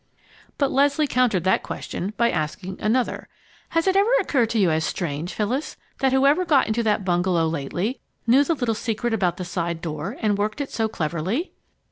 But 0.57 0.71
Leslie 0.71 1.05
countered 1.05 1.43
that 1.43 1.61
question 1.61 2.13
by 2.17 2.31
asking 2.31 2.81
another: 2.81 3.27
"Has 3.69 3.85
it 3.85 3.95
ever 3.95 4.09
occurred 4.19 4.49
to 4.49 4.57
you 4.57 4.71
as 4.71 4.83
strange, 4.83 5.31
Phyllis, 5.31 5.77
that 5.99 6.11
whoever 6.11 6.43
got 6.43 6.65
into 6.65 6.81
that 6.81 7.05
bungalow 7.05 7.47
lately, 7.47 7.99
knew 8.25 8.43
the 8.43 8.55
little 8.55 8.73
secret 8.73 9.13
about 9.13 9.37
the 9.37 9.45
side 9.45 9.79
door 9.79 10.17
and 10.19 10.39
worked 10.39 10.59
it 10.59 10.71
so 10.71 10.87
cleverly?" 10.89 11.51